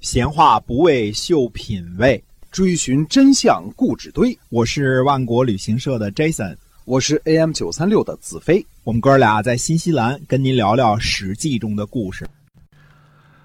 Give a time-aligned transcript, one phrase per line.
[0.00, 4.36] 闲话不为秀品味，追寻真相故纸堆。
[4.48, 8.64] 我是万国旅行社的 Jason，我是 AM 九三六的子飞。
[8.82, 12.26] 我们哥俩在新西兰跟您聊聊《史记》中的故事。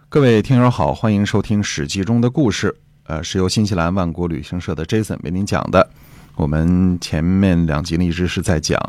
[0.07, 2.73] 各位听友好，欢迎收听《史记》中的故事。
[3.03, 5.89] 呃，是由新西兰万国旅行社的 Jason 为您讲的。
[6.35, 8.79] 我们前面两集呢一直是在讲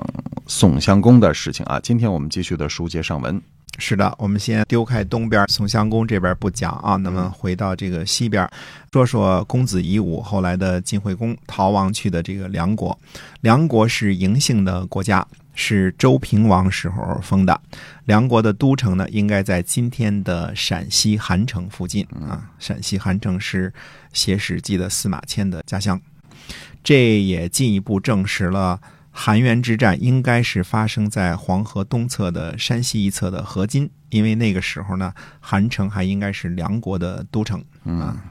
[0.47, 3.43] 宋襄公的事情啊，今天我们继续的书接上文。
[3.79, 8.49] 是的，我们先丢开东边宋襄公这边不讲啊，那么回到这个西边，
[8.93, 12.99] 说说公子夷吾后来的晋惠公逃亡去的这个梁国。
[13.43, 17.61] 梁国是嬴姓的国家，是周平王时候封的。
[18.07, 22.51] 梁国的都城呢，应该在今天的陕西韩城附近啊。
[22.59, 23.73] 陕西韩城是
[24.13, 26.01] 写《史记》的司马迁的家乡，
[26.83, 28.81] 这也进一步证实了。
[29.19, 38.23] 韩元之战应该是发生在黄河东侧的山西一侧的河津，因为那个时候呢，韩城还应该是梁国的都城啊。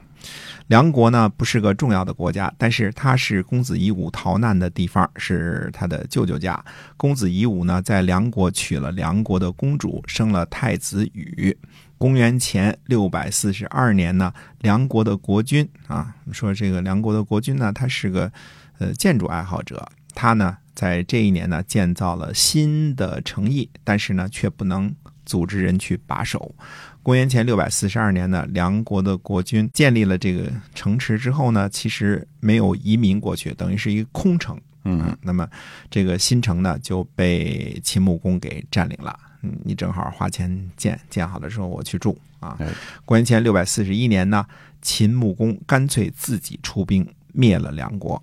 [0.68, 6.64] 梁国呢不是个重要的国家，但是它是公子夷吾逃难的地方，是他的舅舅家。
[6.96, 11.56] 公子夷吾呢在梁国娶了梁国的公主，生了太子羽。
[11.98, 18.30] 公元前六百四十二年呢，梁国的国君啊，说这个梁国的国君呢，他是个
[18.78, 20.56] 呃建筑爱好者，他呢。
[20.76, 26.54] 在这一年呢，建造了新的城邑，但是呢，却不能组织人去把守。
[27.02, 34.60] 公元前六百四十二年呢，梁国的国君建立了这个城池之后呢，其实没有移民过去，等于是一个空城。
[34.84, 35.48] 嗯，那么
[35.90, 39.18] 这个新城呢，就被秦穆公给占领了。
[39.42, 42.58] 嗯，你正好花钱建，建好的时候我去住啊。
[43.04, 44.44] 公元前六百四十一年呢，
[44.82, 48.22] 秦穆公干脆自己出兵灭了梁国。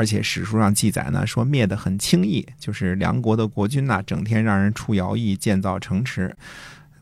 [0.00, 6.34] 而且史书上记载呢，说灭得很轻易，就是梁国的国君呐，整天让人出徭役、建造城池，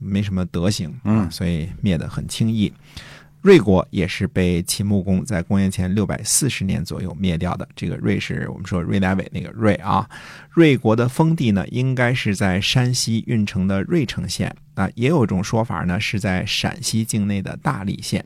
[0.01, 2.73] 没什么德行，嗯，所以灭得很轻易。
[3.45, 7.69] 芮国也是被秦穆公在公元前六百四十年左右灭掉的。
[7.77, 10.11] 这个芮是我们说芮乃伟那个芮啊。
[10.57, 18.25] 芮国的封地呢，应该是在山西运城的芮城县啊，也有一种说法呢，是在陕西境内的大荔县。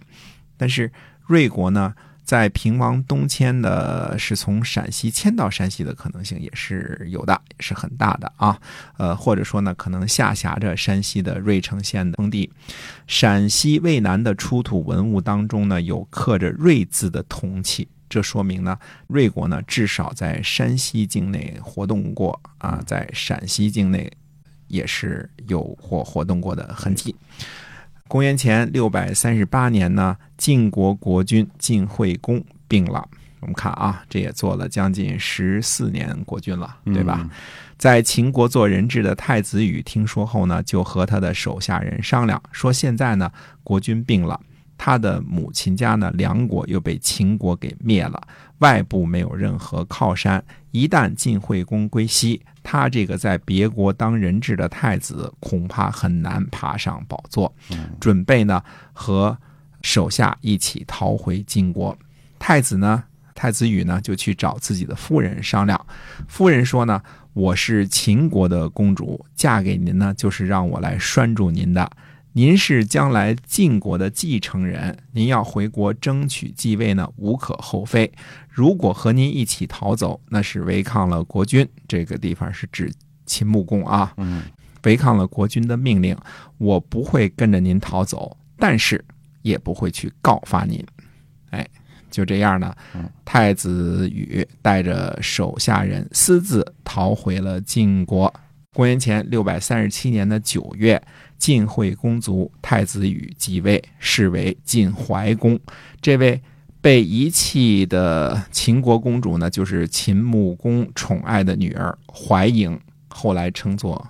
[0.56, 0.90] 但是
[1.28, 1.94] 芮国呢？
[2.24, 8.58] 在平王东迁的，是从陕西迁到山西的可能性也是有的，也是很大的啊。
[8.96, 12.50] 呃，或者说呢，可能下辖着山西的芮城县的封地。
[13.06, 18.78] 陕西渭南的出土文物当中呢，有刻着“芮”字的铜器，这说明呢，
[19.08, 24.10] 芮国呢至少在山西境内活动过啊，在陕西境内
[24.68, 27.14] 也是有或活动过的痕迹。
[28.12, 33.08] 公元前六百三十八年呢，晋国国君晋惠公病了。
[33.40, 37.26] 我们看啊，这也做了将近十四年国君了，对吧？
[37.78, 43.32] 在秦国做人质的太子羽听说后呢，就和他的手下人商量，说现在呢，
[43.64, 44.38] 国君病了。
[44.84, 48.20] 他的母亲家呢，梁国又被秦国给灭了，
[48.58, 50.44] 外部没有任何靠山。
[50.72, 57.54] 一旦晋惠公归西，他这个在别国当人质的太子，恐怕很难爬上宝座。
[58.00, 58.60] 准备呢
[58.92, 59.38] 和
[59.82, 61.96] 手下一起逃回晋国。
[62.40, 63.04] 太子呢，
[63.36, 65.80] 太子羽呢就去找自己的夫人商量。
[66.26, 67.00] 夫人说呢，
[67.34, 71.88] 我是秦国的公主，嫁给您呢，就是让我来拴住您的。
[72.34, 78.10] 您是将来晋国的继承人，您要回国争取继位呢，无可厚非。
[78.48, 81.68] 如果和您一起逃走，那是违抗了国君。
[81.86, 82.90] 这个地方是指
[83.26, 84.44] 秦穆公啊，嗯，
[84.84, 86.16] 违抗了国君的命令。
[86.56, 89.04] 我不会跟着您逃走，但是
[89.42, 90.82] 也不会去告发您。
[91.50, 91.68] 哎，
[92.10, 92.74] 就这样呢，
[93.26, 98.32] 太子羽带着手下人私自逃回了晋国。
[98.74, 101.02] 公元前六百三十七年的九月。
[101.38, 105.58] 晋惠公族太子羽继位，是为晋怀公。
[106.00, 106.40] 这位
[106.80, 112.78] 被遗弃的秦国公主呢，就是秦穆公宠爱的女儿怀嬴，
[113.08, 114.06] 后来称作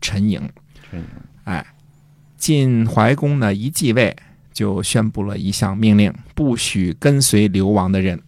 [0.00, 0.42] 陈嬴。
[0.90, 1.04] 陈嬴，
[1.44, 1.64] 哎，
[2.36, 4.16] 晋怀公呢一继位，
[4.52, 8.20] 就宣布了一项命令：不许跟随流亡的人。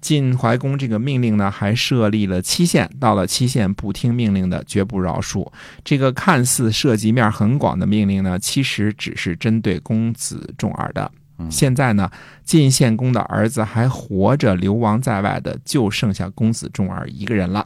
[0.00, 5.46] 晋怀公这个命令呢，还设立了期限，到了期限不听命令的，绝不饶恕。
[5.84, 11.10] 这个看似涉及面很广的命令呢，其实只是针对公子重耳的。
[11.50, 12.10] 现在呢，
[12.44, 17.64] 晋献公的儿子还活着，流亡在外的就剩下公子重耳一个人了。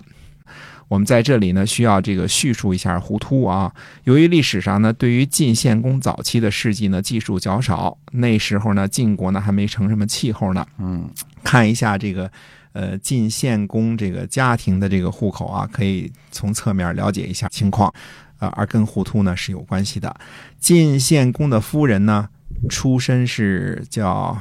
[0.93, 3.75] 我们在这里呢，需要这个叙述一下胡突啊。
[4.05, 10.67] 由于历史上呢，对于晋献公早期的事迹呢，记述较少，那时候呢，晋国呢还没成什么气候呢。
[10.77, 11.09] 嗯，
[11.43, 12.31] 看一下这个，
[12.75, 17.91] 呃，晋献公这个家庭的这个户口啊，可以从侧面了解一下情况，
[18.37, 20.15] 啊，而跟胡突呢是有关系的。
[20.59, 22.29] 晋献公的夫人呢
[22.69, 24.39] 出身是叫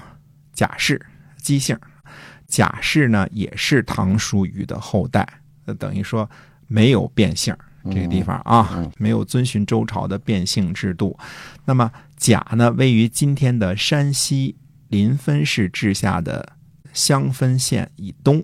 [0.53, 1.01] 贾氏
[1.41, 1.77] 姬姓，
[2.45, 5.25] 贾氏呢也是唐叔虞的后代，
[5.71, 6.29] 呃等于说
[6.67, 7.55] 没有变姓。
[7.91, 11.17] 这个地方啊，没有遵循周朝的变姓制度。
[11.65, 14.55] 那么甲呢，位于今天的山西
[14.89, 16.47] 临汾市治下的
[16.93, 18.43] 襄汾县以东。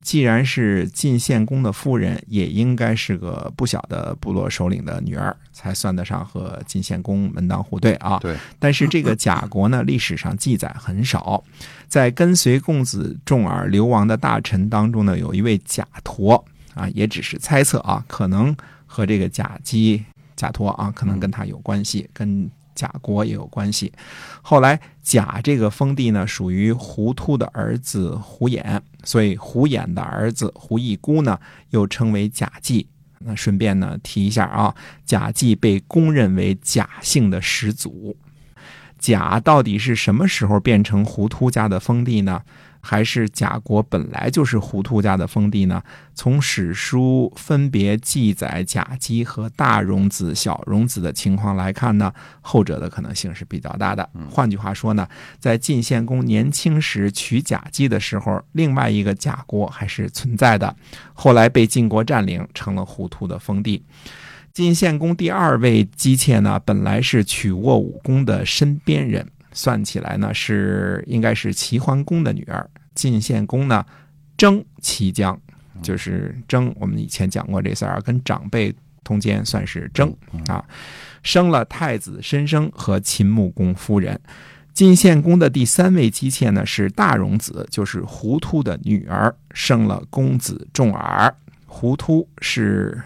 [0.00, 8.18] 既然是晋献公的夫人，也应该是个不小的部落首领的女儿，才算得上和晋献公门当户对啊。
[8.18, 11.44] 对，但是这个贾国呢，历史上记载很少。
[11.86, 16.42] 在跟随公子重耳流亡的大臣当中呢，有一位贾陀
[16.74, 18.54] 啊，也只是猜测啊，可能
[18.86, 20.04] 和这个贾姬、
[20.36, 23.92] 贾托啊，可能跟他有关系，跟贾国也有关系。
[24.40, 31.38] 后来贾这个封地呢，属于胡突的儿子胡衍，所以胡衍的儿子胡义姑呢，
[31.70, 32.86] 又称为贾季。
[33.22, 34.74] 那顺便呢提一下啊，
[35.04, 38.16] 贾季被公认为贾姓的始祖。
[38.98, 42.42] 贾到底是什么时候变成胡突家的封地呢？
[42.80, 45.82] 还是贾国本来就是胡涂家的封地呢？
[46.14, 54.08] 从史书分别记载贾姬和大荣子、小荣子的情况来看呢，后者的可能性是比较大的。
[54.30, 60.74] 换句话说呢，在晋献公年轻时娶贾姬的时候，另外一个贾国还是存在的，
[61.14, 63.82] 后来被晋国占领，成了胡涂的封地。
[64.52, 69.26] 晋献公第二位姬妾呢，本来是曲沃武公的身边人。
[69.52, 72.68] 算起来呢，是应该是齐桓公的女儿。
[72.94, 73.84] 晋献公呢，
[74.36, 75.40] 征齐姜，
[75.82, 76.74] 就是征。
[76.78, 80.14] 我们以前讲过这事儿，跟长辈通奸算是征
[80.48, 80.64] 啊。
[81.22, 84.20] 生了太子申生和秦穆公夫人。
[84.72, 91.34] 晋献公的第三位姬妾呢是大荣子，就是胡突的女儿，生了公子重耳。
[91.66, 93.02] 胡突是。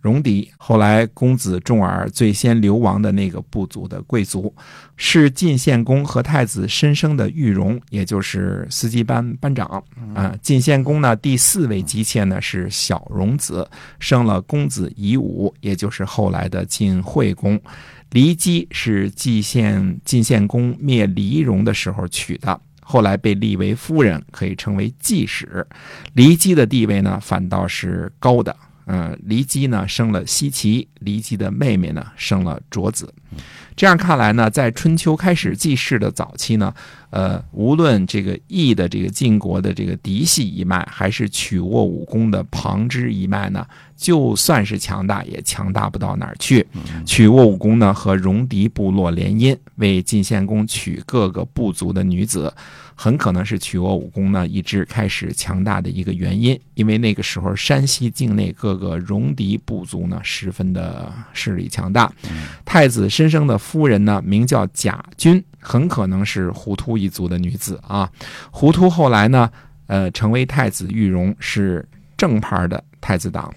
[0.00, 4.54] 戎狄，后来公子重耳最先流亡的那个部族的贵族，
[4.96, 9.82] 是晋献公和太子申生的御戎，也就是司机班班长。
[10.14, 13.68] 啊，晋献公呢第四位姬妾呢是小荣子，
[13.98, 17.60] 生了公子夷吾，也就是后来的晋惠公。
[18.10, 25.66] 骊姬是晋献晋献公灭骊戎的时候娶的，后来被立为夫人，可以称为继室。
[26.14, 28.56] 骊姬的地位呢反倒是高的。
[28.90, 33.12] 嗯，骊姬呢生了奚齐，骊姬的妹妹呢生了卓子。
[33.76, 36.74] 这样看来呢，在春秋开始记事的早期呢，
[37.10, 43.64] 呃，无论这个义的这个晋国的这个嫡系一脉，还是曲沃武功的旁支一脉呢，
[43.98, 46.64] 就算是强大，也强大不到哪儿去。
[47.04, 52.50] 曲沃武公呢和戎狄部落联姻，为晋献公娶各个部族的女子。
[53.00, 62.12] 很可能是曲沃武公呢一直开始强大的一个原因，因为那个时候山西境内各个戎狄部族呢十分的势力强大。
[62.64, 68.08] 太子申生的夫人呢名叫贾君，很可能是胡突一族的女子啊。
[68.50, 69.50] 胡突后来呢，
[69.86, 73.52] 呃，成为太子玉容，是正牌的太子党。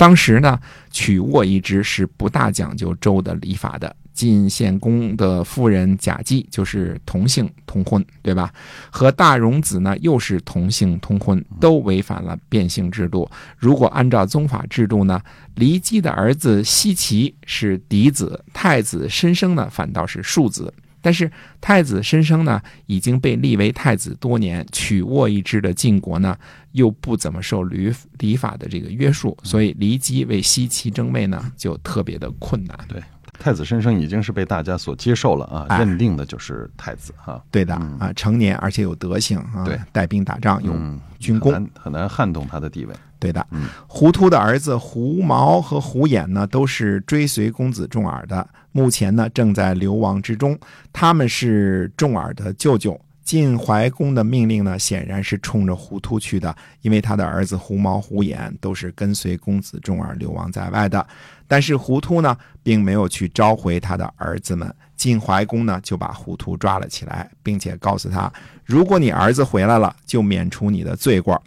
[0.00, 0.58] 当时呢，
[0.90, 3.94] 曲沃一支是不大讲究周的礼法的。
[4.14, 8.50] 晋献公的夫人贾姬就是同姓通婚，对吧？
[8.90, 13.30] 和大荣子呢又是同姓通婚，都违反了变姓制度。
[13.58, 15.20] 如果按照宗法制度呢，
[15.56, 20.72] 骊姬的儿子奚齐是嫡子，太子申生呢反倒是庶子。
[21.00, 21.30] 但是
[21.60, 26.36] 太子申生呢已经被立为太子多年，曲沃一支的晋国呢
[26.72, 32.78] 又不怎么受礼礼法的这个约束，所以骊姬为西齐争位呢就特别的困难。
[32.88, 33.02] 对。
[33.38, 37.42] 太子申生已经是被大家所接受了啊，认定的就是太子哈。
[37.50, 40.76] 对的啊，成年而且有德行啊，对，带兵打仗有
[41.18, 42.94] 军功，很难撼动他的地位。
[43.20, 43.46] 对的，
[43.86, 50.58] 胡秃的儿子胡毛和胡衍呢，都是追随公子重耳的，目前呢正在流亡之中。
[50.92, 52.98] 他们是重耳的舅舅。
[53.22, 61.06] 晋怀公的命令呢，显然是冲着胡突去的，因为他的儿子胡毛、胡衍都是跟随公子重耳流亡在外的。
[61.46, 64.74] 但是胡突呢，并没有去召回他的儿子们。
[64.96, 68.32] 晋怀公呢，就把胡突抓了起来，并且告诉他：
[68.64, 71.40] 如果你儿子回来了，就免除你的罪过。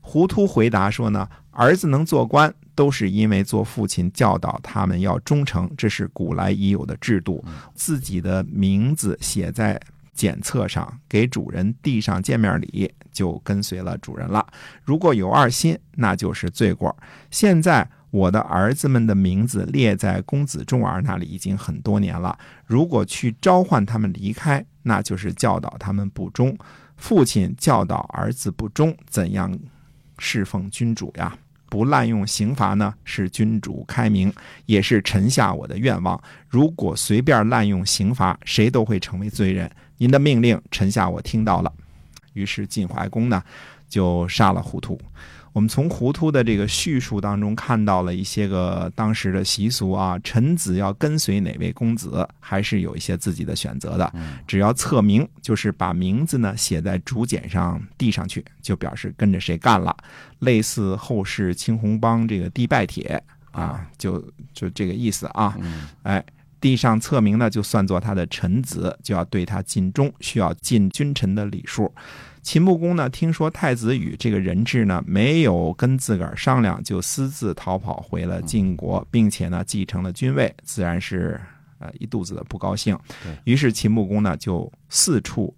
[0.00, 7.44] 胡突回答说呢，儿子能做官，都是因为做父亲教导他们要忠诚，这是古来已有的制度。
[7.74, 9.80] 自己的名字写在。
[10.12, 14.46] 检测上给主人递上见面礼，就跟随了主人了。
[14.84, 16.94] 如果有二心，那就是罪过。
[17.30, 22.38] 现在我的儿子们的名字列在公子重耳那里已经很多年了。
[22.66, 26.54] 如果去召唤他们离开，那就是教导他们不忠。
[26.98, 29.58] 父亲教导儿子不忠，怎样
[30.20, 31.36] 侍奉君主呀？
[31.70, 34.32] 不滥用刑罚呢，是君主开明，
[34.66, 36.20] 也是臣下我的愿望。
[36.48, 39.70] 如果随便滥用刑罚，谁都会成为罪人。
[39.96, 41.72] 您的命令，臣下我听到了。
[42.32, 43.40] 于是晋怀公呢，
[43.88, 45.00] 就杀了糊涂。
[45.52, 54.12] 我们从糊涂的这个叙述当中看到了一些个当时的习俗啊，臣子要跟随哪位公子，还是有一些自己的选择的。
[54.46, 59.96] 只要册名，就是把名字呢写在竹简上递上去，就表示跟着谁干了，
[60.38, 65.56] 类似后世青红帮这个递拜帖啊，就就这个意思啊。
[66.04, 66.24] 哎，
[66.60, 71.92] 递上册名呢，就算作他的臣子，就要对他尽忠，需要尽君臣的礼数。
[72.42, 81.40] 秦穆公呢，听说太子羽这个人质呢没有跟自个儿商量，就私自逃跑回了晋国，并且呢继承了君位，自然是
[81.78, 82.98] 呃一肚子的不高兴。
[83.44, 85.54] 于是秦穆公呢就四处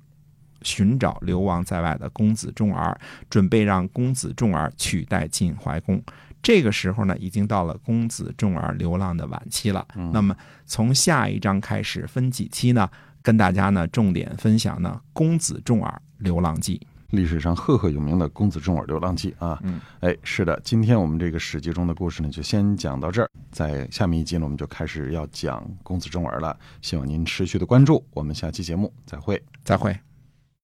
[0.63, 6.03] 寻找流亡在外的公子重耳，准备让公子重耳取代晋怀公。
[6.43, 9.87] 这个时候呢，已经到了公子重耳流浪的晚期了。
[10.13, 10.37] 那么
[10.67, 12.91] 从下一章开始分几期呢？
[13.23, 19.59] 跟大家呢重点分享呢《公子重耳流浪记》，历史上赫赫有名的《公子重耳流浪记》啊。
[19.63, 23.29] 嗯，哎，是的，今天我们这个史记中的故事呢，就先讲到这儿。
[23.51, 26.59] 在下面一集呢，我们就开始要讲公子重耳了。
[26.81, 28.05] 希望您持续的关注。
[28.13, 30.12] 我们下期节目再会，再会。